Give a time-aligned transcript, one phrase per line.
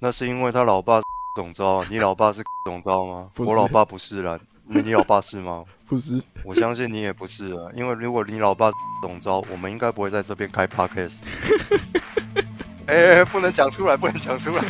[0.00, 1.00] 那是因为他老爸
[1.34, 3.28] 总招，你老爸是总招吗？
[3.38, 5.64] 我老爸不是啦，那你老爸是吗？
[5.88, 8.70] 不是，我相信你也不是啊，因为如果你老爸
[9.02, 11.16] 总招，我们应该不会在这边开 podcast。
[12.86, 14.64] 哎、不能讲出来，不能讲出来。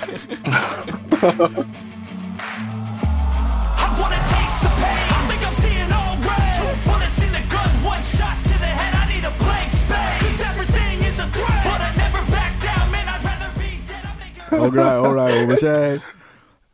[14.51, 16.01] All right, all right，我们现在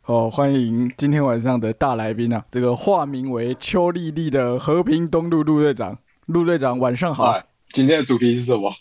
[0.06, 7.36] 哦，欢迎今天晚上的大来宾啊，这个化名为邱丽丽的和平东路陆队长，陆队长晚上好。
[7.72, 8.72] 今天的主题是什么？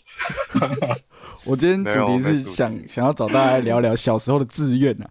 [1.44, 5.08] 我今天主题是想想要找大家聊聊小时候的志愿啊。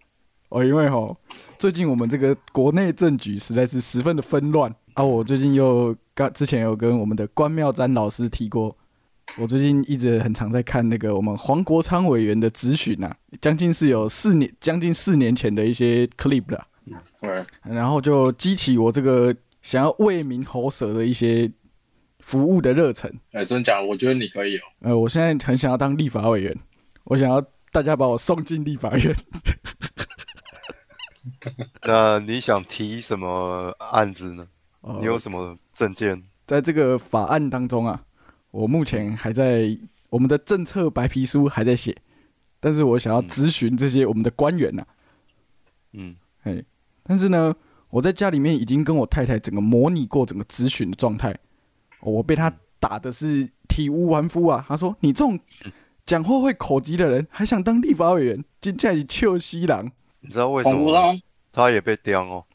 [0.47, 1.17] 哦，因为吼，
[1.57, 5.03] 最近我们这个国内政局实在是十分的纷乱啊。
[5.03, 8.73] 我最近又刚之前有跟我们的关妙瞻老师提过，
[9.37, 16.67] 我最近一直很常在看那个我们黄国昌委员的质询啊，将近是有四年将近四年前的一些 clip 了。
[17.21, 21.49] 对，然后就激起我这个想要为民喉舌的一些
[22.19, 23.11] 服务的热忱。
[23.31, 23.87] 哎，真假的？
[23.87, 24.61] 我觉得你可以哦。
[24.81, 26.55] 呃，我现在很想要当立法委员，
[27.05, 29.15] 我想要大家把我送进立法院。
[31.83, 34.47] 那你想提什么案子呢？
[34.81, 36.21] 呃你有什么证件？
[36.45, 38.03] 在这个法案当中啊，
[38.53, 39.75] 我目前还在
[40.09, 41.97] 我们的政策白皮书还在写，
[42.59, 44.85] 但是我想要咨询这些我们的官员呐、
[45.93, 46.63] 嗯，嘿，
[47.01, 47.55] 但是呢，
[47.89, 51.31] 我在家里面已经跟我太太整个模拟过整个咨询的状态，
[52.01, 54.63] 哦我被他打的是体无完肤啊！
[54.67, 55.39] 他说：“你这种
[56.05, 59.91] 讲话会口急的人，还想当立法委员，今天你臭西郎。
[60.19, 61.19] 你知道为什么吗，
[61.51, 62.45] 他也被刁哦？”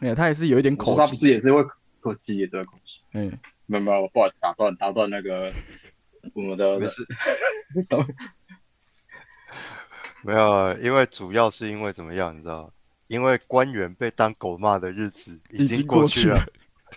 [0.00, 1.62] 哎呀，他也是有一点我说他不是也是会
[2.00, 3.00] 口急也对口急？
[3.12, 3.30] 哎，
[3.72, 5.50] 没有没有，不好意思，打断打断那个
[6.34, 7.06] 我们的没事，
[10.22, 12.70] 没有啊，因为主要是因为怎么样，你知道？
[13.08, 16.38] 因为官员被当狗骂的日子已经过去了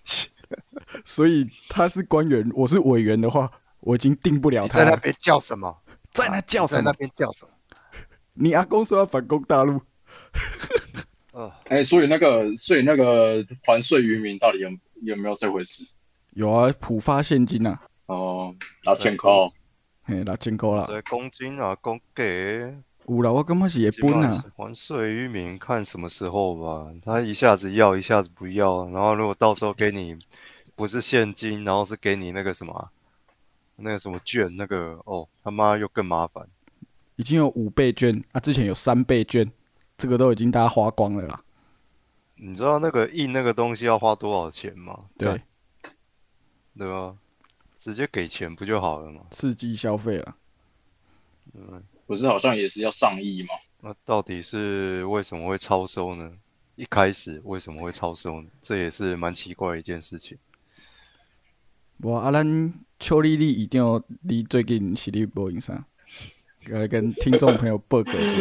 [0.04, 0.34] 去了。
[1.06, 3.50] 所以他是官员，我是委员的话，
[3.80, 4.86] 我已经定不了他了。
[4.86, 5.82] 在那边叫什么？
[6.12, 6.98] 在那叫什在那么？
[6.98, 7.52] 边叫什么？
[8.34, 9.82] 你阿公说要反攻大陆，
[11.32, 14.70] 呃， 哎，所以那个所以那个还税于民到底有
[15.02, 15.86] 有没有这回事？
[16.36, 18.54] 有啊，普发现金啊，哦，
[18.84, 19.48] 拿钱扣，
[20.04, 22.76] 嘿，六千块啦，在公斤啊，公给
[23.08, 26.92] 有啦，我感觉是也分啊，还税于民，看什么时候吧。
[27.02, 30.20] 他一下子要，一下子不要，然后如果到时候给你
[30.76, 32.90] 不是现金，然后是给你那个什么啊
[33.78, 36.46] 那个什么券，那个哦他妈又更麻烦。
[37.16, 39.50] 已经有五倍券啊，之前有三倍券，
[39.98, 41.42] 这个都已经大家花光了啦。
[42.36, 45.00] 你知道那个印那个东西要花多少钱吗？
[45.18, 45.42] 对干，，
[46.78, 47.16] 对啊？
[47.78, 49.22] 直接给钱不就好了吗？
[49.30, 50.36] 刺激消费了。
[52.08, 53.50] 不是好像也是要上亿吗？
[53.82, 56.32] 那到底是为什么会超收呢？
[56.76, 58.50] 一开始为什么会超收呢？
[58.62, 60.38] 这也是蛮奇怪的一件事情。
[61.98, 65.86] 我啊，咱邱丽丽一定要你最近是你播音上，
[66.68, 68.38] 来跟听众朋友报告一下。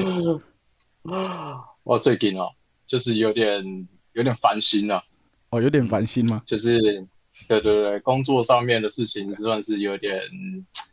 [1.84, 2.50] 我最近哦，
[2.86, 5.04] 就是有点有点烦心了，
[5.50, 6.42] 哦，有点烦心吗？
[6.46, 7.06] 就是
[7.48, 10.20] 对对对，工作上面的事情算是有点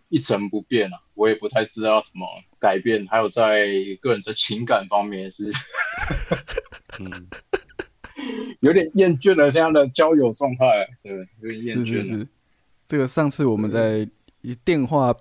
[0.10, 2.28] 一成不变了、我也不太知道要怎么
[2.60, 3.68] 改变，还有在
[4.02, 5.52] 个人的情感方面也是
[7.00, 7.28] 嗯，
[8.60, 12.04] 有点厌倦了这样的交友状态，对，有点厌倦了。
[12.04, 12.28] 是是是，
[12.88, 14.08] 这个上次我们在
[14.66, 15.16] 电话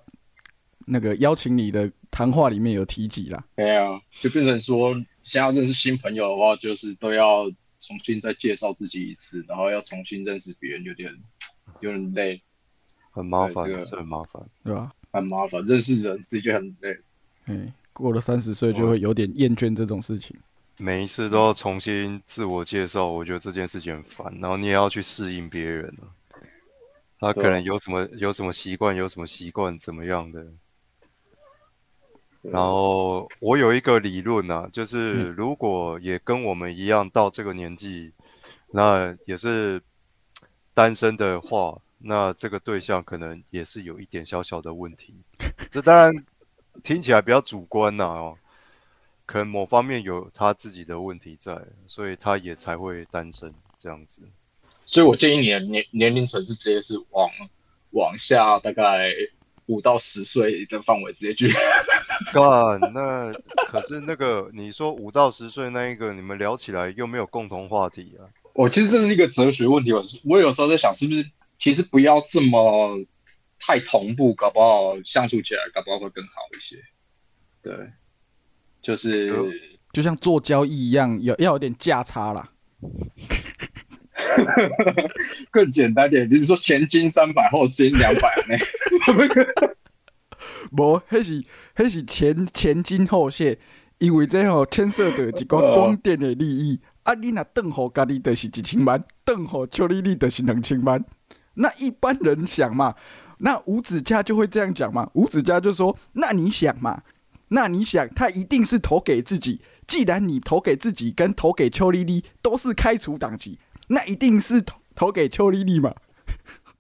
[0.87, 3.45] 那个邀请你的谈话里面有提及啦。
[3.55, 7.49] 对啊，就变成说，现在要认识新朋友的话，就是都要
[7.81, 11.13] 重新再介绍自己一次，然后要重新认识别人，有点
[11.81, 12.43] 有点累，
[13.11, 14.43] 很麻烦，对这个很麻烦。
[14.63, 14.93] 对吧？
[15.13, 15.65] 很麻烦。
[15.65, 16.99] 认识人是一件很累。
[17.47, 20.37] 嗯，过了三十岁就会有点厌倦这种事情。
[20.77, 24.39] 每一次都要重新自我介绍，我觉得这件事情很烦。
[24.41, 26.09] 然后你也要去适应别人啊，
[27.19, 30.47] 他可能有什么有什么习惯，有什么习惯怎么样的。
[32.43, 38.13] 然后我有一个理论啊，就是如果也跟我们一样到这个年纪，
[38.73, 39.81] 那也是
[40.73, 45.15] 单身的话，那这个对象可能也是有一点小小的问题。
[45.71, 46.25] 这当然
[46.83, 48.39] 听起来比较主观呐、哦，
[49.27, 54.23] 可能某方面有他自己的问题在，所以他也才会单身这样子。
[54.87, 57.29] 所以我建议你的年年龄层是直接是往
[57.91, 59.13] 往下大概
[59.67, 61.55] 五到十岁的范围直接去。
[62.33, 63.33] 干， 那
[63.67, 68.27] 可是那个你说五到十岁那一个，你们聊起来又没有共同话题啊？
[68.53, 71.25] 我其实这是一个哲学问题，我我有时候在想，是不是
[71.59, 72.99] 其实不要这么
[73.59, 76.77] 太同步，搞不好相处起来搞不好会更好一些。
[77.63, 77.75] 对，
[78.83, 79.33] 就是
[79.93, 82.49] 就像做交易一样，有要有点价差啦。
[85.51, 88.57] 更简单点，你是说前金三百，后金两百呢？
[90.73, 91.45] 无，迄是
[91.77, 93.59] 迄是前前金后谢，
[93.99, 96.81] 因为这吼牵涉到一寡光电的利益。
[97.03, 101.03] 啊，你若邓互家己就是一千万，邓互邱丽丽就是两千万。
[101.55, 102.95] 那一般人想嘛，
[103.39, 105.09] 那吴子嘉就会这样讲嘛。
[105.15, 107.03] 吴子嘉就说：“那你想嘛，
[107.49, 109.61] 那你想，他一定是投给自己。
[109.87, 113.59] 既然你投给自己跟投给邱丽丽都是开除党籍，
[113.89, 115.93] 那一定是投投给邱丽丽嘛。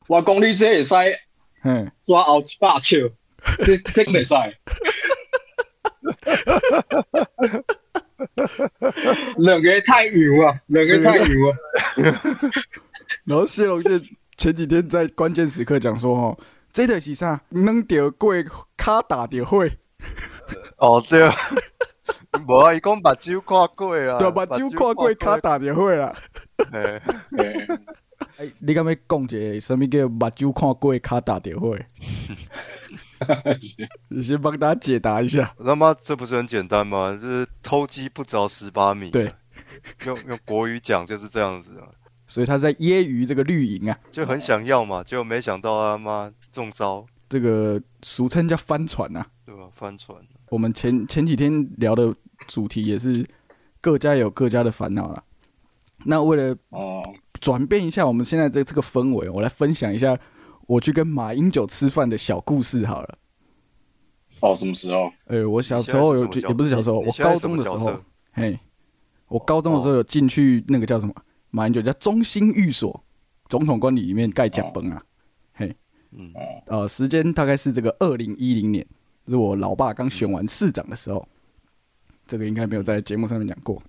[0.06, 0.94] 我讲你这会使
[1.62, 2.98] 嗯，抓后一百笑，
[3.64, 4.34] 这这袂使。
[9.38, 11.56] 两个太牛啊，两个太牛啊！
[13.24, 14.00] 然后谢龙健
[14.36, 16.38] 前几天在关键时刻讲说：“哦，
[16.72, 17.40] 这个是啥？
[17.50, 18.34] 扔掉过
[18.76, 19.78] 卡打掉会，
[20.78, 21.34] 哦对啊，
[22.46, 26.14] 无啊，伊讲目睭看过啊，对目睭看过卡打掉会啦。
[26.72, 27.00] 哎，
[28.58, 31.86] 你敢要讲一个什么叫目睭看过卡打掉会？
[34.08, 35.54] 你先帮大家解答一下。
[35.64, 37.12] 他妈这不是很简单吗？
[37.12, 39.10] 就是偷鸡不着十八米。
[39.10, 39.32] 对，
[40.06, 41.88] 用用国语讲就是这样子啊，
[42.26, 49.26] 所以他在揶揄这个绿营啊，就很想要嘛，结果没想到他妈中招，这个俗称叫翻船啊。
[49.44, 49.68] 对吧？
[49.72, 50.16] 翻船。
[50.50, 52.12] 我们前前几天聊的
[52.46, 53.24] 主题也是
[53.80, 55.22] 各家有各家的烦恼啦。
[56.04, 57.02] 那为了哦，
[57.40, 60.18] 转变一下我们现在这这个氛围，我来分享一下
[60.70, 63.18] 我去跟马英九吃饭的小故事好了。
[64.38, 65.10] 哦什么时候？
[65.26, 68.00] 呃，我小时候有也不是小时候，我高中的时候
[68.30, 68.56] 嘿，
[69.26, 71.12] 我高中的时候有进去那个叫什么
[71.50, 73.02] 马英九叫中心寓所
[73.48, 75.02] 总统官邸里面盖奖崩啊，
[75.54, 75.74] 嘿，
[76.12, 76.32] 嗯，
[76.66, 78.86] 呃，时间大概是这个二零一零年，
[79.26, 81.26] 是我老爸刚选完市长的时候，
[82.28, 83.82] 这个应该没有在节目上面讲过。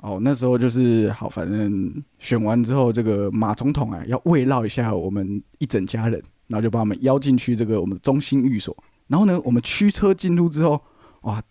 [0.00, 8.76] 哦，那时候就是好，反正选完之后，这个马总统啊要慰劳一下我们一整家人，然后就把我们邀进去这个我们的中心寓所。
[9.08, 10.80] 然后呢，我们驱车进入之后，
[11.22, 11.42] 哇，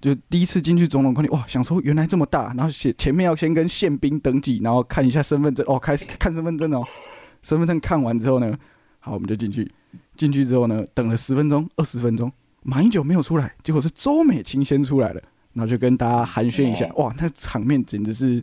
[0.00, 6.84] 就第一次进去总统官邸，哇，想说原来这么大，然后前前面要先跟宪兵登记，然后看一下身份证，哦，开始看身份证哦，
[7.42, 8.56] 身份证看完之后呢，
[9.00, 9.70] 好，我们就进去。
[10.16, 12.30] 进去之后呢，等了十分钟、二十分钟，
[12.62, 15.22] 马英九没有出来，结果是周美青先出来了，
[15.54, 18.42] 然后就跟大家寒暄一下，哇，那场面简直是，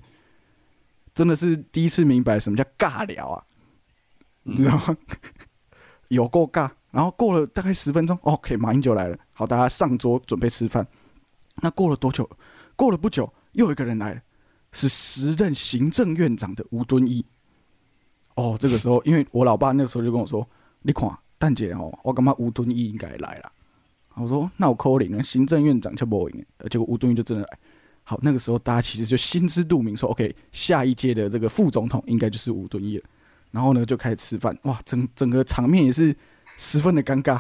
[1.14, 3.44] 真的是第一次明白什么叫尬聊啊，
[4.44, 4.98] 你知道吗？
[6.10, 6.70] 有够尬。
[6.92, 10.88] 然后过了大概十分钟，OK，马英九来了，好，大家上桌准备吃饭。
[11.62, 12.28] 那过了多久？
[12.76, 14.22] 过了不久，又有一个人来了，
[14.72, 17.24] 是时任行政院长的吴敦义。
[18.34, 20.48] 哦，这个时候，因为我老爸那个时候就跟我说
[20.82, 21.08] ：“你看，
[21.38, 23.52] 蛋姐哦，我感觉吴敦义应该来了。”
[24.22, 27.58] 我说：“那我扣零啊，行政院长就不赢。”结果吴敦义就真的来。
[28.04, 33.04] 好，那个时候大家其实就心知肚明，说 OK，下一届的这个副总统应该就是吴敦义了。
[33.52, 36.16] 然后呢，就开始吃饭，哇，整整个场面也是
[36.58, 37.40] 十分的尴尬。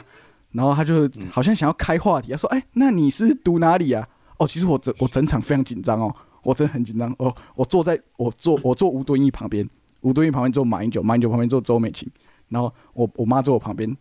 [0.51, 7.35] 然后他就好像想要开话题，他说：“哎、那你是读哪里啊？”哦，其实我整我整场非常紧张哦，我真的很紧张哦。
[7.55, 9.67] 我坐在我坐我坐吴敦义旁边，
[10.01, 12.07] 吴敦义旁边坐马英九，马英九旁边坐周美琴，
[12.47, 13.95] 然后我我妈坐我旁边。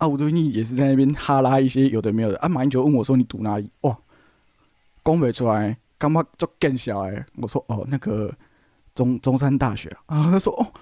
[0.00, 2.38] 啊，吴敦义也是在那边哈拉一些有的没有的。
[2.38, 3.96] 啊，马英九问我说：“你读哪里？”哇，
[5.04, 7.26] 讲不出来，感觉就更小哎。
[7.36, 8.34] 我说：“哦，那个
[8.94, 10.72] 中中山大学啊。”，他说：“哦，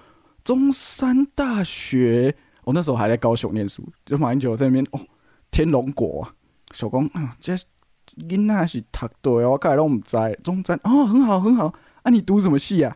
[0.43, 2.33] 中山大学。”
[2.63, 4.99] 我那时候还在高雄念书，就马英九在那边哦，
[5.51, 6.33] 天龙国啊，
[6.71, 7.53] 小公啊，这
[8.15, 11.73] 囡仔是读对哦，我刚才拢唔知中山哦，很好很好
[12.03, 12.95] 啊，你读什么系啊？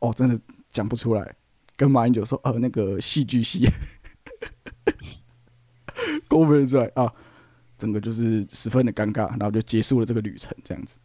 [0.00, 0.38] 哦，真的
[0.70, 1.34] 讲不出来。
[1.74, 3.66] 跟马英九说，呃，那个戏剧系，
[6.28, 7.12] 勾不出来啊，
[7.78, 10.96] 整个就是十分的尴尬，然后就结束了这个旅程，这样子。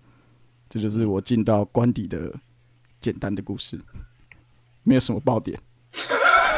[0.69, 2.33] 这就是我进到官邸的
[2.99, 3.79] 简单的故事，
[4.83, 5.57] 没有什么爆点。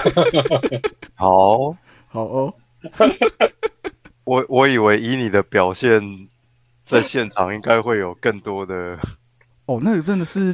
[1.16, 1.76] 好，
[2.08, 2.54] 好哦，
[4.24, 6.28] 我我以为以你的表现，
[6.84, 8.98] 在现场应该会有更多的，
[9.68, 10.54] 哦，那个真的是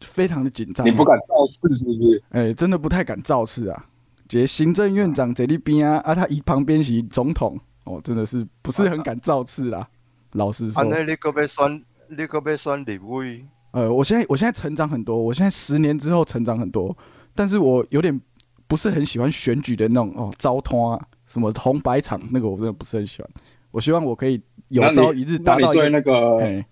[0.00, 2.22] 非常的紧张，你不敢造次是不是？
[2.30, 3.86] 哎、真的不太敢造次啊。
[4.30, 9.88] 这行政院长在那边啊，啊，他一旁边是总统，哦，真的是不是很敢造次啦。
[10.34, 11.84] 老实说啊，，那你可被选，
[12.16, 16.96] 你可被选立委，呃，我现在我现在成长很多，我现在十年之后成长很多，
[17.34, 18.20] 但是我有点
[18.68, 23.28] 不是很喜欢选举的那种哦，招通啊，什么红白场那个我真的不是很喜欢。
[23.72, 26.64] 我希望我可以有朝一日达到一个，对那个，哎，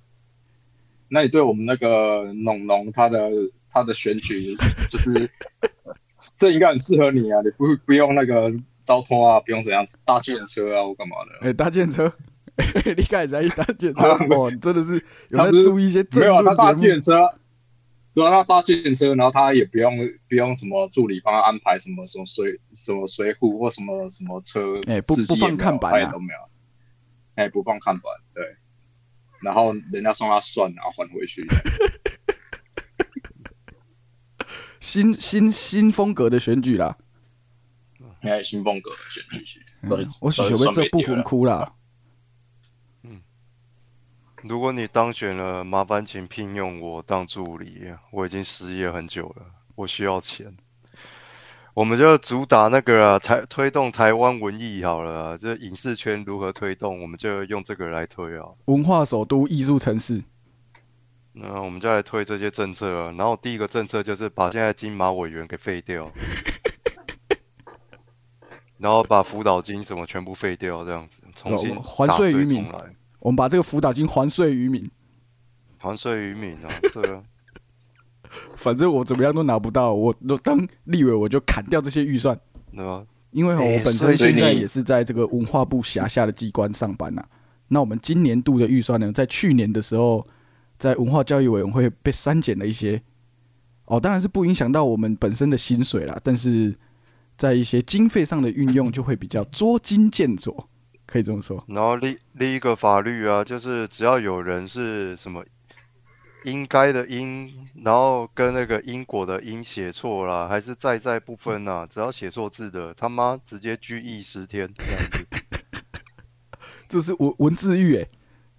[1.09, 3.29] 那你对我们那个农农他的
[3.69, 4.57] 他的选举，
[4.89, 5.29] 就是
[6.39, 7.41] 这应该很适合你啊！
[7.43, 8.53] 你不不用那个
[8.85, 11.49] 招拖啊，不用怎样搭建车啊或干嘛的。
[11.49, 12.11] 哎，搭建车，
[12.97, 14.95] 你开始在一搭建车，哇，你真的是
[15.31, 17.01] 有在他注意一些政没有啊，他搭论节目。
[17.01, 17.39] 计程车，
[18.15, 26.39] 对啊，他搭计程车，然后他也不用不用什么助理帮他安排什么什么水什么水壶或什么什么车，哎不不放看板啊他也都没有，
[27.35, 28.45] 哎，不放看板，对，
[29.43, 31.45] 然后人家送他算，然后还回去，
[34.81, 36.97] 新新新风格的选举啦，
[38.21, 41.75] 哎，新风格的选举是，嗯我是想要这不魂哭啦。
[44.43, 49.45] 如果你当选了，麻烦请聘用我当助理，我已经失业很久了，
[49.75, 50.57] 我需要钱。
[51.75, 58.47] 我们就主打那个啊，台推动台湾文艺好了啊，这影视圈如何推动，我们就用这个来推啊。
[58.67, 60.23] 文化首都、艺术城市，
[61.41, 63.15] 那我们就来推这些政策啊。
[63.17, 66.11] 然后第一个政策就是把现在金马委员给废掉，
[68.79, 72.67] 然后把辅导金什么全部废掉，这样子重新哦还税于民，
[73.21, 74.85] 我们把这个辅导金还税于民。
[75.79, 77.23] 还税于民啊，对啊。
[78.57, 82.39] 反正我怎么样都拿不到，我都当立委我就砍掉这些预算，
[82.73, 83.07] 对吧？
[83.31, 87.23] 因为我本身现在也是在这个文化部辖下的机关上班呐、
[87.69, 90.27] 那我们今年度的预算呢，在去年的时候，
[90.79, 93.03] 在文化教育委员会被删减了一些。
[93.87, 96.77] 哦，当然是不影响到我们本身的薪水啦，但是
[97.39, 100.69] 在一些经费上的运用就会比较捉襟见肘，
[101.07, 101.65] 可以这么说。
[101.69, 105.43] 然后立立一个法律啊，就是只要有人是什么
[106.45, 107.51] 应该的应，
[107.83, 115.27] 然后跟那个因果的因写错啦，还是在在不分啊，只要写错字的，他妈直接拘役十天这样子，
[116.91, 118.07] 这是文文字狱诶，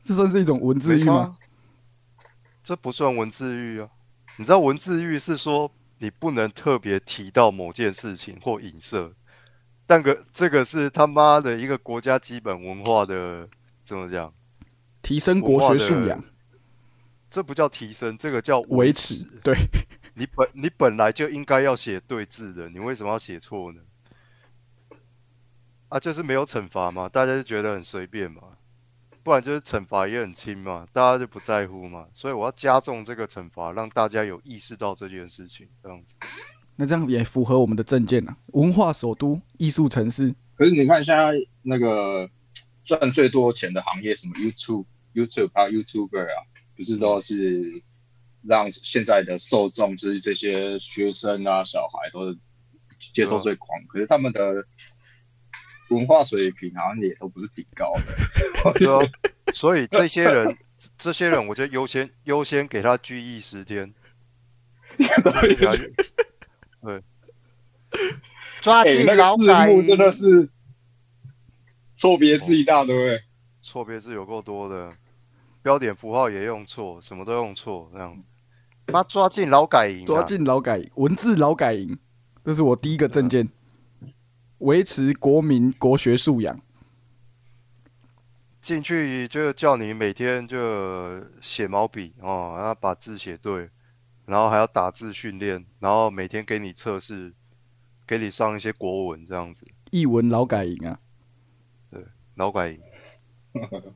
[0.04, 1.38] 这算是一种文字狱吗？
[2.70, 3.90] 这不算文字狱啊。
[4.38, 9.12] 你知道文字狱是说你不能特别提到某件事情或影射，
[9.88, 13.48] 但个这个是他妈的一个国家基本文化的
[13.82, 14.32] 怎么讲？
[15.02, 16.24] 提升国学素养，
[17.28, 19.26] 这不叫提升，这个叫维持。
[19.44, 19.56] 对，
[20.14, 23.82] 你本你本来就应该要写对字的，你为什么要写错呢？
[25.88, 28.44] 啊，就是没有惩罚嘛，大家就觉得很随便嘛，
[29.30, 36.16] 不然就是惩罚也很轻嘛，大家就不在乎嘛，所以我要加重这个惩罚，让大家有意识到这件事情，这样子。
[36.76, 40.34] 那这样也符合我们的证件啊，文化首都、艺术城市。
[40.56, 42.28] 可是你看现在那个
[42.84, 46.42] 赚最多钱的行业，什么 YouTube、YouTube 还有 YouTuber 啊，
[46.76, 47.84] 不是都是
[48.42, 52.40] 让现在的受众，就是这些学生啊、小孩都是
[53.14, 53.80] 接受最狂。
[53.90, 54.66] 可是他们的
[55.90, 58.74] 文化水平好像也都不是挺高的。
[58.74, 59.00] 对啊，
[59.54, 60.58] 所以这些人，
[60.98, 63.94] 这些人，我就优先优先给他拘役十天，
[64.98, 65.42] 给他
[66.82, 67.04] 对，
[68.62, 70.48] 抓哎、紧那个字劳改幕真的是
[71.94, 73.22] 错别字一大堆。
[73.62, 74.94] 错别字有够多的，
[75.62, 78.26] 标点符号也用错，什么都用错，这样子。
[78.88, 81.98] 妈抓进劳改营、啊，抓进劳改文字劳改营，
[82.44, 83.48] 这是我第一个证件，
[84.60, 86.62] 维持国民国学素养。
[88.62, 93.70] 进去就叫你每天就写毛笔哦，然后把字写对，
[94.26, 97.34] 然后还要打字训练，然后每天给你测试，
[98.06, 99.66] 给你上一些国文这样子。
[99.92, 101.00] 译文劳改营啊，
[101.90, 102.82] 对劳改营，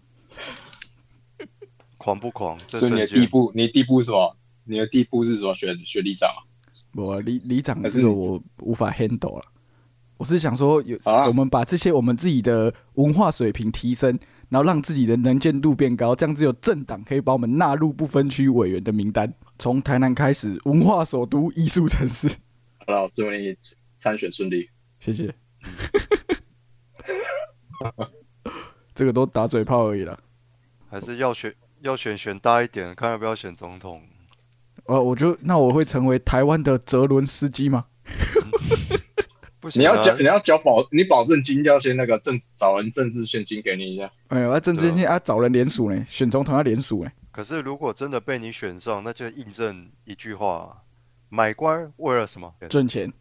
[1.97, 2.57] 狂不狂？
[2.65, 4.37] 这所以你的证件第一步，你的地步是什么？
[4.63, 5.53] 你的第一步是什么？
[5.53, 6.39] 选选里长啊？
[6.95, 9.45] 我里里长还是你这个我无法 handle 了。
[10.23, 19.33] 我是想说有，啊我们把这些我们自己的文化水平提升，然后让自己的能见度变高，这样只有政党可以把我们纳入不分区委员的名单。
[19.59, 22.29] 从台南开始，文化首都、艺术城市，
[22.87, 23.53] 好了，祝你
[23.97, 24.69] 参选顺利。
[25.01, 25.35] 谢谢。
[28.95, 30.17] 这个都打嘴炮而已了。
[30.89, 34.01] 还是要选要选选大一点，看要不要选总统。
[34.85, 37.87] 呃，我就那我会成为台湾的泽伦斯基吗？
[39.63, 44.11] 不行、啊，你要缴，你要缴保，你保证金要先那个政找人政治现金给你一下。
[44.27, 47.09] 哎呦，啊，政治现金啊找人联署呢，选总统要联署呢。
[47.31, 50.83] 可是如果真的被你选上，那就印证一句话：
[51.29, 52.53] 买官为了什么？
[52.69, 53.11] 挣钱。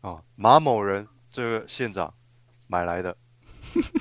[0.00, 2.14] 啊，马某人这个县长
[2.68, 3.14] 买来的，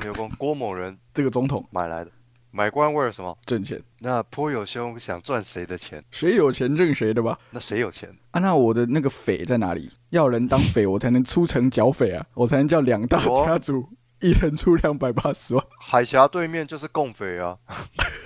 [0.05, 2.11] 有功郭某人 这个总统买来的，
[2.51, 3.37] 买官为了什么？
[3.45, 6.03] 挣钱，那颇有兄想赚谁的钱？
[6.11, 7.39] 谁有钱挣谁的吧？
[7.51, 8.09] 那谁有钱？
[8.31, 9.89] 啊，那我的那个匪在哪里？
[10.09, 13.87] 要人当匪，我才能出城剿匪啊，我才能叫两大家族
[14.19, 15.65] 一人出两百八十万。
[15.79, 17.57] 海峡对面就是共匪啊，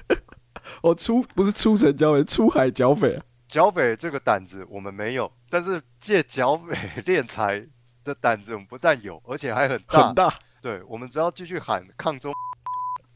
[0.81, 3.23] 我出不是出城剿匪，出海剿匪啊。
[3.47, 7.63] 剿匪这个胆子我们没有，但是借剿匪敛财
[8.03, 10.07] 的胆子我们不但有，而且还很大。
[10.07, 12.33] 很大，对，我们只要继续喊抗中，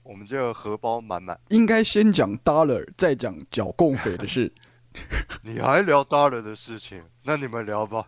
[0.09, 1.39] 我们就荷包满满。
[1.49, 4.51] 应该先讲 dollar，再讲剿共匪的事。
[5.43, 7.03] 你还聊 dollar 的事情？
[7.21, 8.07] 那你们聊吧，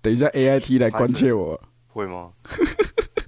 [0.00, 1.60] 等一下 AIT 来关切我。
[1.88, 2.30] 会吗？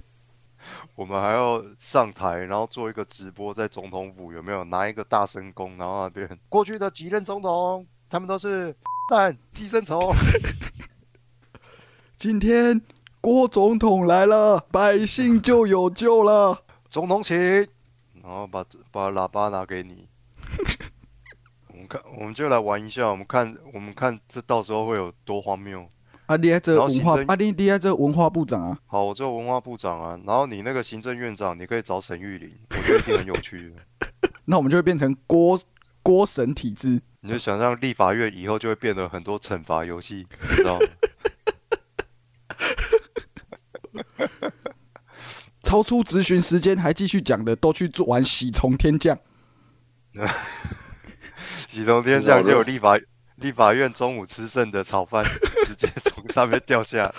[0.95, 8.73] 我们还要上台，然后做一个直播，在总统府有没有拿一个大声公，然后那边过去的几任总统，他们都是
[9.11, 10.13] 蛋寄生虫。
[12.15, 12.81] 今天
[13.19, 16.63] 郭总统来了，百姓就有救了。
[16.87, 17.67] 总统请，
[18.23, 20.07] 然后把把喇叭拿给你。
[21.69, 25.87] 我们看，我们就来玩一下，我们看，我们看这到时候会有多荒谬。
[26.27, 34.29] 啊，你还这文化啊，你你还这文化部长啊，好，我做文化部长啊，然后你那个行政院长，你可以找沈玉林，我觉得一定很有趣的。
[34.45, 35.59] 那我们就会变成郭
[36.01, 37.01] 郭神体制。
[37.21, 40.85] 你就想象立法院以后就会变得很多惩罚游戏，你知道吗？
[45.71, 49.17] 超出咨询时间还继续讲的，都去做玩喜从天降。
[51.69, 52.99] 喜从天降就有立法
[53.39, 55.23] 立法院中午吃剩的炒饭
[55.65, 57.15] 直接从上面掉下来，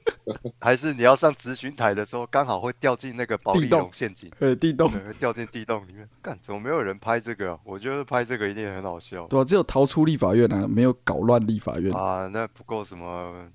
[0.58, 6.08] 还是你要上咨询台的时候，刚好会掉进那个保利地洞龙陷阱，呃，地洞，会掉进地洞里面。
[6.22, 7.58] 干，怎么没有人拍这个、啊？
[7.64, 11.92] 我觉得拍这个一定很好笑对吧、只有逃出立法院啊，没有搞乱立法院。
[11.94, 12.26] 啊！
[12.32, 13.46] 那不够什么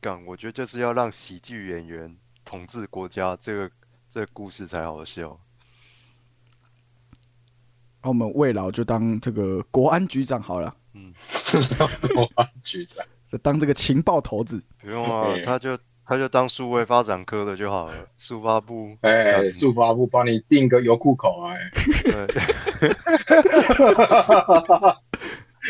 [0.00, 0.24] 干？
[0.24, 3.70] 我觉得就是要让喜剧演员统治国家，这个
[4.10, 5.38] 这个故事才好笑。
[8.02, 11.14] 那、我们魏老就当这个国安局长好了，嗯，
[12.14, 14.60] 国安局长，就当这个情报头子。
[14.80, 18.96] 不用啊，他就他就当数位发展科的就好了，速发部。
[19.02, 21.70] 哎，干速发部帮你定个油库口，哎，
[22.02, 22.26] 对。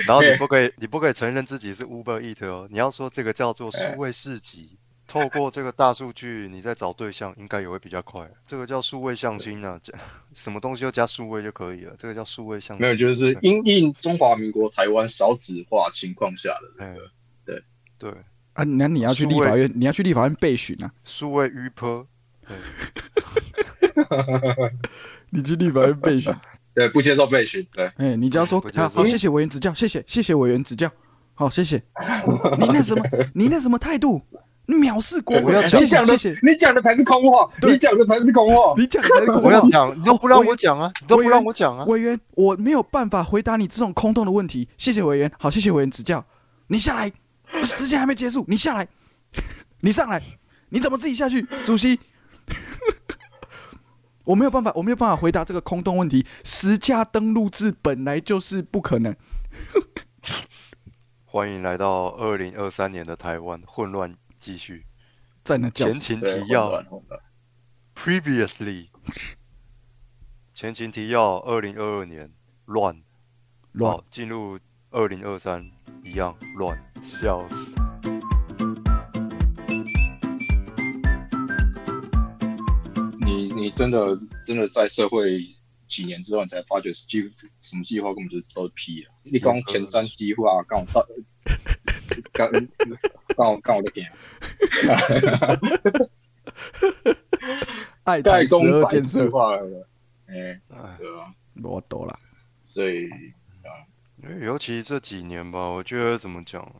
[0.06, 4.78] 然后你不可以，你不可以承认自己是 Uber Eat 哦，你要说这个叫做数位市集。
[5.10, 8.30] 透过这个大数据，你在找对象应该也会比较快。
[8.46, 9.92] 这个叫数位相亲啊， 加
[10.32, 11.92] 什么东西就加数位就可以了。
[11.98, 12.86] 这个叫数位相亲。
[12.86, 17.10] 没有，就是因应中华民国台湾少子化情况下的哎这个，
[17.98, 22.06] 对对，啊，那你要去立法院，你要去立法院备询啊，数位 Uber，
[22.46, 22.56] 对，
[25.30, 26.32] 你去立法院备询。
[26.72, 30.88] 对，不接受备询，对，哎、你只要说好，谢谢委员指教，谢谢，谢谢委员指教，
[31.34, 31.82] 好，谢谢。
[32.58, 34.22] 你那什么，你那什么态度？
[34.70, 36.38] 你藐视国会，我要讲的谢谢。
[36.42, 39.48] 你讲的才是空话，你讲的才是空话，你讲的才是空话。
[39.48, 41.84] 我要讲，你都不让我讲啊，你都不让我讲啊。
[41.86, 44.68] 委员，我没有办法回答你这种空洞的问题。
[44.78, 46.24] 谢谢委员，好，谢谢委员指教。
[46.68, 47.10] 你下来，
[47.76, 48.86] 之前还没结束，你下来，
[49.80, 50.22] 你上来，
[50.68, 51.42] 你怎么自己下去？
[51.64, 51.98] 主席，
[54.24, 56.24] 我没有办法，我没有办法回答这个空洞问题。
[56.44, 59.14] 实价登录制本来就是不可能。
[61.24, 64.84] 欢迎来到二零二三年的台湾，混乱继续。
[65.44, 66.82] 在那叫前情，提要
[67.94, 68.88] ，Previously，
[70.52, 72.32] 前情提要，二零二二年。
[72.66, 73.02] 乱，
[73.72, 74.56] 乱，进入
[74.90, 75.68] 二零二三
[76.04, 77.74] 一样乱，笑死。
[83.26, 85.44] 你你真的真的在社会
[85.88, 89.10] 几年之后，你才发觉计什么计划根本就是都是屁啊！
[89.24, 91.04] 你讲前瞻计划，干我到
[92.32, 92.50] 干
[93.36, 94.10] 干我干我的天，
[98.04, 99.88] 爱台十盖公仔二建设计，划了，
[100.26, 102.18] 哎，哎，对啊，我懂了。
[102.64, 103.08] 所以
[104.22, 106.70] 因为尤其这几年吧，我觉得怎么讲，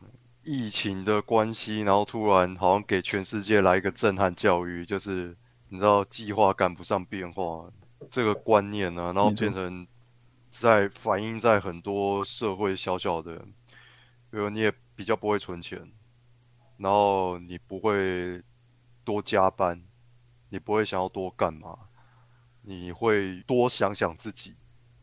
[0.43, 5.35] 疫情的关系，然后突然好像给全世界来一个震撼教育，就是
[5.69, 7.69] 你知道计划赶不上变化
[8.09, 9.85] 这个观念呢、然后变成
[10.49, 13.37] 在反映在很多社会小小的，
[14.29, 15.91] 比如你也比较不会存钱，
[16.77, 18.39] 然后你不会
[19.03, 19.81] 多加班，
[20.49, 21.75] 你不会想要多干嘛，
[22.61, 24.55] 你会多想想自己。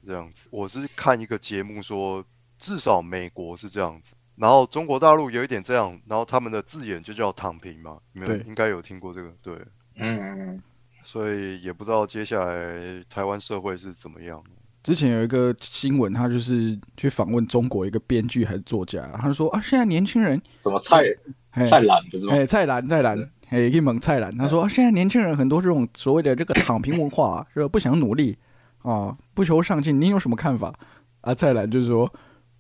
[0.05, 0.49] 这样子。
[0.53, 2.25] 我是看一个节目说，
[2.59, 9.61] 至少美国是这样子，然后中国大陆有一点这样，然后他们的字眼就叫躺平嘛，你们应该有听过这个，对，
[9.97, 10.63] 嗯，
[11.03, 14.43] 所以也不知道接下来台湾社会是怎么样。
[14.89, 21.03] 之前有一个新闻，他就是去访问中国一个编剧还是作家，他就说啊，现在年轻人，什么蔡
[21.51, 22.33] 嘿蔡澜不是吗？
[22.33, 27.69] 哎，蔡澜，蔡澜，哎，一猛蔡澜，他说、啊现在年轻人很多这种所谓的这个躺平文化、啊，是吧？
[27.69, 28.39] 不想努力
[28.81, 30.73] 啊，不求上进，你有什么看法？
[31.21, 32.11] 啊，蔡澜就说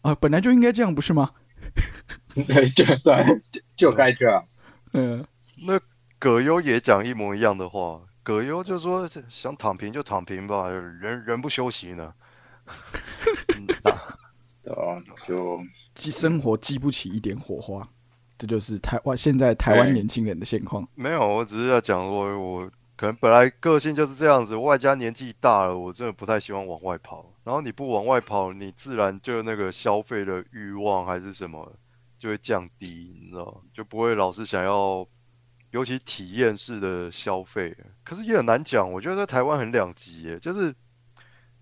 [0.03, 1.31] 啊，本来就应该这样，不是吗？
[2.35, 4.45] 对，就对， 就就该这样。
[4.93, 5.25] 嗯、
[5.67, 5.81] 那
[6.19, 12.13] 葛优也讲一模一样的话，葛优就说想躺平就躺平吧，人人不休息呢。
[13.57, 14.19] 嗯啊
[14.63, 15.59] 对啊，就
[15.95, 17.89] 激生活激不起一点火花，
[18.37, 20.87] 这就是台湾现在台湾对年轻人的现况。
[20.95, 27.33] 没有，我只是在讲说，我可能本来个性就是这样子，外加年纪大了，我真的不太喜欢往外跑。
[27.45, 31.73] 然后你不往外跑，你自然就那个消费的欲望还是什么
[32.19, 35.07] 就会降低，你知道，就不会老是想要，
[35.71, 37.77] 尤其体验式的消费。
[38.05, 40.75] 可是也很难讲，我觉得在台湾很两极耶，就是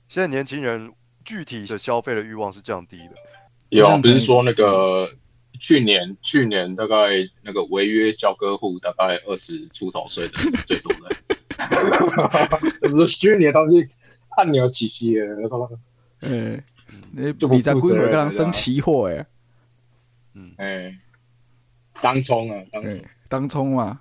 [0.09, 0.93] 现在年轻人
[1.25, 3.15] 具体的消费的欲望是降低的。
[3.71, 5.11] 有不是说那个
[5.59, 7.09] 去年去年大概
[7.43, 11.17] 那个违约交割户大概二十出头岁的是最多的，
[12.89, 13.89] 就是去年东西
[14.37, 15.35] 按钮起息了，
[16.21, 16.63] 诶，
[17.11, 19.27] 你就不二十几负责任了岁跟人生期货哎，
[20.35, 20.97] 嗯，哎，
[22.01, 24.01] 当冲啊，当冲诶，，当冲嘛，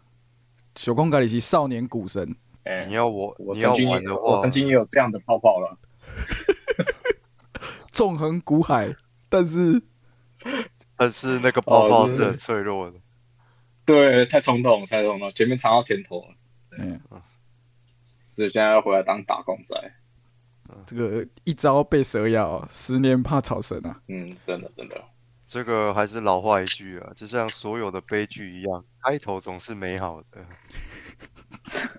[0.76, 5.78] 小公家里是少年股神，哎你，要我我曾经也我曾，经也有这样的泡泡了，
[7.92, 8.96] 纵横股海，
[9.30, 9.82] 但是
[10.98, 12.98] 但是那个泡泡是很脆弱的。
[13.86, 16.28] 对，太冲动，太冲动，前面尝到甜头了，
[16.78, 17.00] 嗯，
[18.34, 19.76] 所以现在要回来当打工仔，
[20.86, 24.02] 这个一朝被蛇咬，十年怕草绳啊。
[24.08, 25.04] 嗯，真的真的，
[25.46, 30.46] 这个还是老话一句啊，就像所有的悲剧一样，开头总是美好的。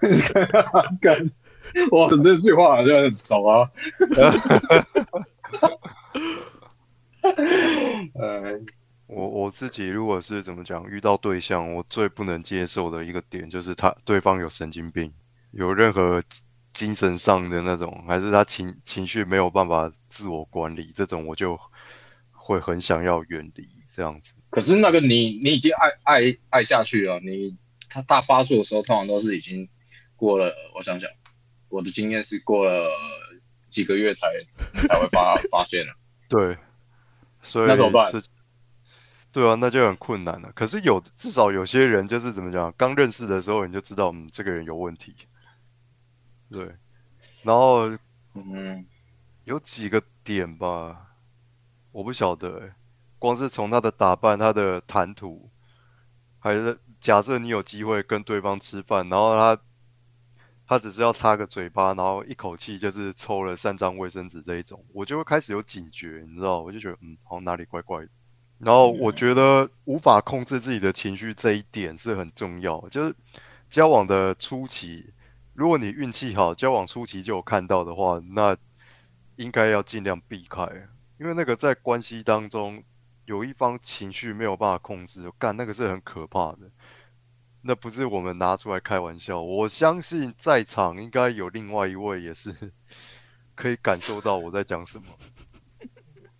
[1.00, 1.30] 干，
[1.90, 3.70] 哇，这句话好像很熟啊。
[8.14, 8.60] 呃，
[9.06, 15.12] 我我自己如果是怎么讲，遇到对象，我最不能接受的一个点就是他对方有神经病，
[15.52, 16.22] 有任何
[16.72, 21.58] 精神上的那种，还是他情情绪没有办法自我管理，这种我就
[22.46, 24.34] 会很想要远离这样子。
[24.50, 27.56] 可是那个你你已经爱爱爱下去了，你
[27.88, 29.68] 他大发作的时候，通常都是已经
[30.14, 31.10] 过了，我想想，
[31.68, 32.88] 我的经验是过了
[33.68, 34.28] 几个月才
[34.86, 35.92] 才会发 发现的。
[36.28, 36.56] 对，
[37.42, 38.22] 所以那怎么办是，
[39.32, 40.52] 对啊，那就很困难了。
[40.54, 45.12] 可是有至少有些人就是怎么讲，刚认识的时候你就知道，嗯，这个人有问题。
[46.48, 46.64] 对，
[47.42, 47.90] 然后
[48.34, 48.86] 嗯，
[49.44, 51.05] 有几个点吧，
[51.96, 52.74] 我不晓得、欸，
[53.18, 55.48] 光是从他的打扮、他的谈吐，
[56.38, 59.58] 还是假设你有机会跟对方吃饭，然后他
[60.66, 68.08] 他只是要插个嘴巴，然后一口气就是抽了三张卫生纸这一种，我就会开始有警觉，你知道，我就觉得嗯，好像哪里怪怪的。
[68.58, 73.16] 然后我觉得无法控制自己的情绪这一点是很重要，就是
[73.70, 75.14] 交往的初期，
[75.54, 78.54] 如果你运气好，交往初期就有看到的话，那
[79.36, 80.66] 应该要尽量避开，
[81.18, 82.82] 因为那个在关系当中
[83.24, 86.70] 有一方情绪没有办法控制，干那个是很可怕的。
[87.62, 92.54] 那不是我们拿出来开玩笑，我相信在场应该有另外一位也是
[93.54, 95.06] 可以感受到我在讲什么。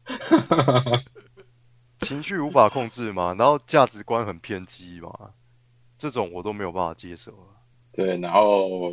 [1.99, 5.33] 情绪无法控制嘛，然后价值观很偏激嘛，
[5.99, 7.59] 这种我都没有办法接受啊。
[7.93, 8.93] 对，然后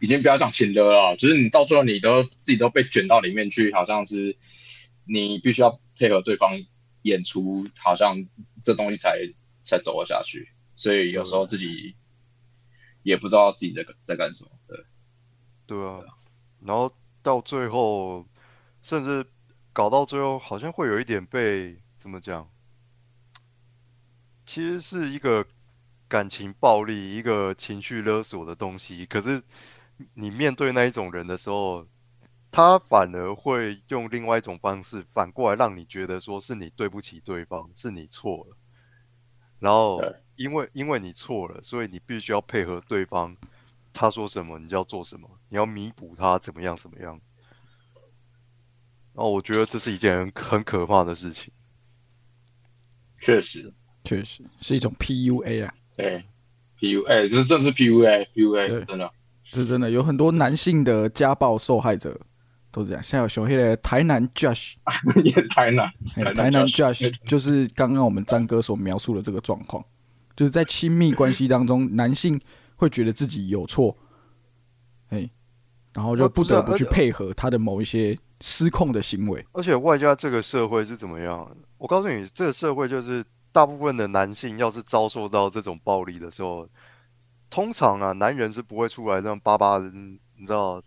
[0.00, 4.36] 已经不要讲情勒了，就是你到最后你都自己都被卷到里面去，好像是
[5.06, 6.52] 你必须要配合对方
[7.02, 8.16] 演出，好像
[8.64, 9.18] 这东西才
[9.62, 11.94] 才走得下去，所以有时候自己
[13.02, 14.50] 也不知道自己在在干什么。
[14.66, 14.84] 对，
[15.66, 16.00] 对啊，
[16.60, 18.26] 然后到最后，
[18.82, 19.24] 甚至
[19.72, 22.50] 搞到最后，好像会有一点被怎么讲？
[24.46, 25.46] 其实是一个
[26.06, 29.06] 感情暴力、一个情绪勒索的东西。
[29.06, 29.42] 可是
[30.14, 31.86] 你面对那一种人的时候，
[32.50, 38.56] 他反而会用另外一种方式反过来让你觉得说是你对不起对方，是你错了。
[39.58, 40.02] 然后
[40.36, 43.36] 因为因为你错了，所以你必须要配合对方，
[43.92, 47.20] 他说什么你就要做什么，你要弥补他怎么样怎么样。
[49.14, 51.52] 然后我觉得这是一件很很可怕的事情。
[53.20, 53.72] 确实，
[54.04, 56.22] 确实是一种 PUA 啊，对
[56.78, 59.10] ，PUA，这真是 PUA，PUA，真的。
[59.60, 62.18] 是真的有很多男性的家暴受害者
[62.72, 63.02] 都这样。
[63.02, 64.74] 像有熊黑的台南 Josh，
[65.22, 65.92] 也台南
[66.34, 69.84] 台南 Josh 就是刚刚我们张哥所描述的这个状况，
[70.36, 72.40] 就是在亲密关系当中，男性
[72.76, 73.96] 会觉得自己有错，
[75.10, 75.30] 哎，
[75.92, 79.46] 然后就呃不不得不去配合他的某一些失控的行为。
[79.52, 81.48] 而且外加这个社会是怎么样？
[81.78, 86.68] 我告诉你，这个社会就是大部分的男性要是遭受到这种暴力的时候，
[87.54, 90.82] 通常啊，男人是不会出来这样巴巴的，你知道，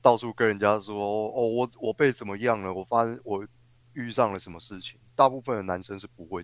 [0.00, 3.46] 到处跟人家说哦，我我被怎么样了，我发现我
[3.92, 4.98] 遇上了什么事情。
[5.14, 6.42] 大部分的男生是不会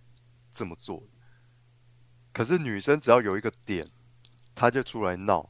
[0.51, 1.07] 这么做的。
[2.31, 3.89] 可是女生只要有一个点，
[4.55, 5.49] 她就出来闹，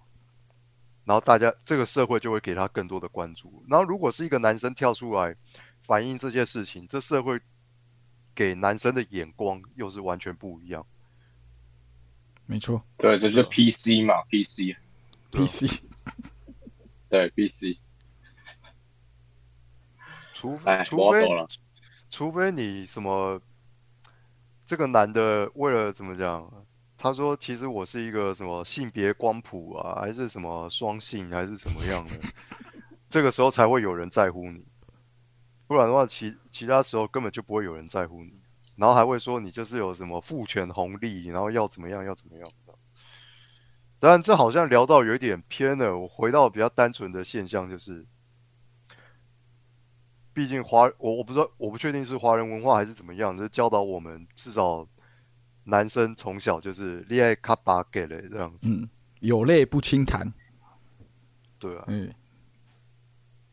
[1.05, 3.65] 然后大家这个社会就会给他更多的关注。
[3.69, 5.35] 然后如果是一个男生跳出来
[5.83, 7.41] 反映这件事情，这社会
[8.33, 10.87] 给男生的眼光又是完全不一样。
[12.47, 14.77] 没错，对，这就是 PC 嘛，PC。
[15.31, 15.83] 对啊 PC，
[17.09, 17.79] 对 PC
[20.33, 21.27] 除哎，除非
[22.11, 23.41] 除非你什么，
[24.65, 26.51] 这个男的为了怎么讲？
[26.97, 32.13] 他说：“其实我是一个什么性别光谱啊，还是什么双性，还是什么样的？
[33.11, 34.65] 这个时候才会有人在乎你，
[35.67, 38.33] 不然的话，其其他时候根本就不会有人在乎你，
[38.77, 42.51] 然后还会说你就是有什么父权红利，然后要怎么样，要怎么样。
[44.01, 45.97] 当然，这好像聊到有一点偏了。
[45.97, 48.05] 我回到比较单纯的现象，就是
[50.35, 54.87] 毕竟华我我不知道，我不确定是华人文化还是怎么样，就是教导我们至少
[55.65, 58.87] 男生从小就是恋爱卡巴给了这样子，嗯，
[59.21, 60.31] 有泪不轻弹，
[61.59, 62.13] 对啊，嗯，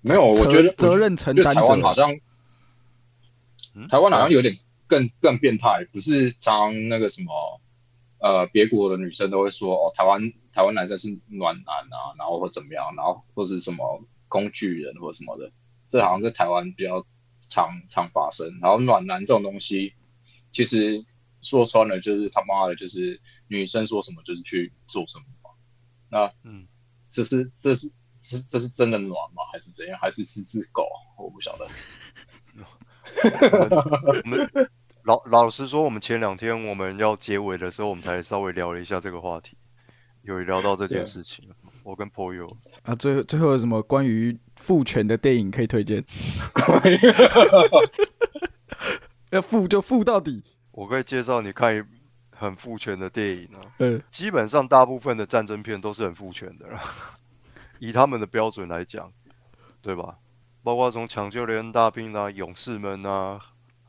[0.02, 2.12] 没有，我觉得责任承担台湾者好像
[3.76, 4.54] 嗯台湾好像有点
[4.92, 7.62] 更更变态，不是常那个什么
[8.20, 15.50] 呃别国的女生都会说哦，台湾台湾男生是暖男啊，然后或怎么样，然后或是什么工具人或什么的，
[15.88, 17.06] 这好像在台湾比较
[17.40, 18.60] 常常发生。
[18.62, 19.94] 然后暖男这种东西，
[20.52, 21.06] 其实
[21.42, 25.52] 说穿了就是他妈的，就是女生说什么就是去做什么嘛。
[26.10, 26.68] 那嗯，
[27.08, 29.44] 这是这是这这是真的暖吗？
[29.54, 29.98] 还是怎样？
[29.98, 30.86] 还是是只狗？
[31.18, 31.66] 我不晓得。
[33.24, 34.50] 我们
[35.04, 39.58] 老老实说，我们前两天我们要结尾的时候，我们才稍微聊了一下这个话题，
[40.22, 41.50] 有聊到这件事情。
[41.84, 46.04] 我跟朋友，啊，最后最后有什么关于父权的电影可以推荐？
[49.32, 51.82] 要父就父到底，我可以介绍你看一
[52.36, 53.62] 很父权的电影啊。
[53.80, 56.84] 呃，基本上大部分的战争片都是很父权的啦，
[57.80, 59.12] 以他们的标准来讲，
[59.82, 60.18] 对吧？
[60.62, 63.40] 包括从抢救雷恩大兵啊、勇士们啊，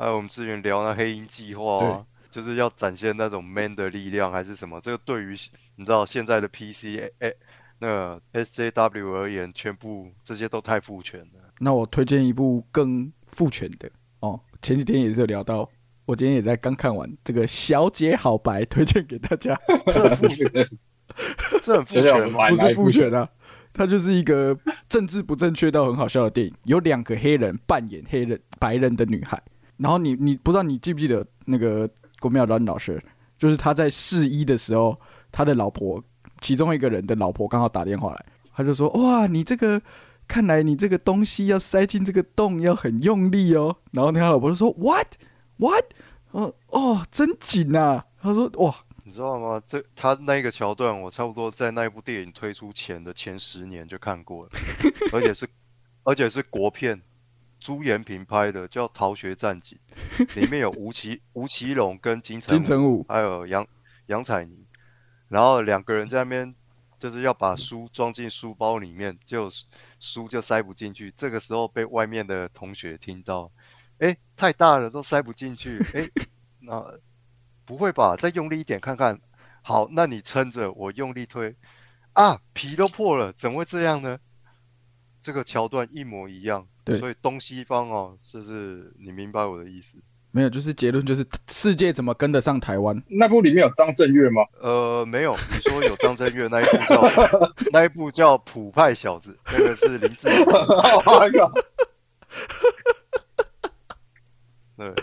[0.02, 4.80] 还有我们之前聊那黑鹰计划啊，就是要展现那种 man 的力量还是什么？
[4.80, 5.36] 这个对于
[5.76, 7.32] 你知道现在的 PC 哎、
[7.78, 11.52] 那个 SJW 而言，全部这些都太父权了。
[11.60, 13.88] 那我推荐一部更父权的
[14.18, 15.70] 哦，前几天也是有聊到，
[16.04, 19.56] 我今天也在刚看完这个《小姐好白》，推荐给大家。
[21.62, 22.50] 这很父现在我权吗？
[22.50, 23.28] 不是父权啊，
[23.72, 26.52] 它就是一个政治不正确到很好笑的电影。
[26.64, 29.40] 有两个黑人扮演黑人白人的女孩，
[29.76, 31.88] 然后你你不知道你记不记得那个
[32.20, 33.02] 郭妙兰老师，
[33.38, 34.98] 就是他在试衣的时候，
[35.30, 36.02] 他的老婆
[36.40, 39.80] 其中一个人的老婆刚好打电话来，他就说：“哇，你这个
[40.28, 45.08] 看来你这个东西要塞进这个洞要很用力哦。”然后他老婆就说：“What
[45.56, 45.84] what？”
[46.32, 48.06] 哦哦，真紧啊！
[48.22, 49.62] 他说：“哇，你知道吗？
[49.66, 54.50] 这他那个桥段，我差不多在那一部电影推出前的前十年就看过了，
[55.12, 55.46] 而且是
[56.04, 56.98] 而且是国片，
[57.62, 59.78] 朱延平拍的，叫《逃学战警》，
[60.34, 63.64] 里面有吴奇吴奇隆跟金城金城武还有杨
[64.06, 64.66] 杨采妮，
[65.28, 66.52] 然后两个人在那边
[66.98, 69.48] 就是要把书装进书包里面，就
[70.00, 71.08] 书就塞不进去。
[71.12, 73.48] 这个时候被外面的同学听到，
[73.98, 76.08] 哎，太大了，都塞不进去，哎，
[76.58, 76.98] 那
[77.64, 78.16] 不会吧？
[78.18, 79.18] 再用力一点看看。
[79.62, 81.54] 好，那你撑着，我用力推，
[82.14, 84.18] 啊，皮都破了，怎么会这样呢？
[85.20, 86.98] 这个桥段一模一样，对。
[86.98, 89.98] 所以东西方哦，就是你明白我的意思。
[90.34, 93.02] 没有，就是结论就是世界怎么跟得上台湾？
[93.06, 94.42] 那部里面有张震岳吗？
[94.60, 97.02] 呃，没有，你说有张震岳那一部叫
[97.70, 100.34] 那一部叫《普派小子》，那个是林志颖。
[101.20, 101.52] 哎呀，
[104.78, 104.94] 对，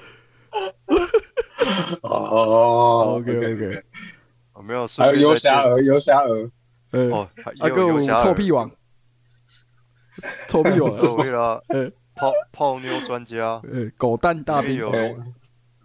[2.01, 3.83] 哦 OK OK，
[4.53, 6.49] 哦没有，还顺有游侠儿，游侠儿，
[6.89, 8.23] 呃，哦，还阿哥我也有游侠儿。
[8.23, 8.69] 臭屁王，
[10.49, 15.25] 臭屁王， 呃，为了呃泡泡妞专家，呃，狗蛋大兵，里面有罗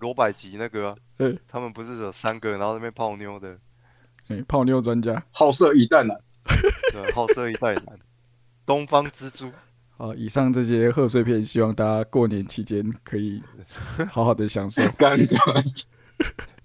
[0.01, 3.57] 罗百吉那个啊、嗯他们不是有三个，然后那边泡妞的，
[4.29, 5.23] 哎，泡妞专家。
[5.31, 6.19] 好色一代男，
[6.93, 7.85] 对，好色一代男，
[8.67, 9.53] 东方之珠。
[9.97, 13.41] 好，以上这些贺岁片，希望大家过年期间可以
[14.11, 14.83] 好好的享受。
[14.99, 15.37] 干这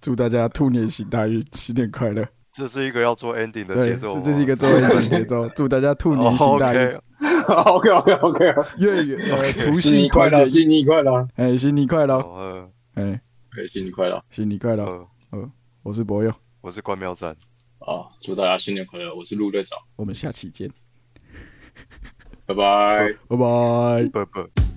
[0.01, 2.25] 祝大家兔年行大运，新年快乐！
[2.51, 6.99] 这是一个要做 ending 的，节奏哦，是这是一个做 ending 节奏，祝大家兔年行大运
[7.47, 8.45] OK OK OK，
[8.77, 13.21] 月圆呃除新年快乐，新年快乐，哎，新年快乐，哎。
[13.57, 14.23] 哎，新年快乐。
[14.29, 14.85] 新年快乐！
[15.31, 17.31] 呃，我是博友，我是关妙赞，
[17.79, 18.05] 啊！
[18.21, 20.69] 祝大家新年快乐，我是陆队长，我们下期见，
[22.45, 23.11] 拜拜。
[23.27, 24.09] 拜拜。
[24.13, 24.68] 不不。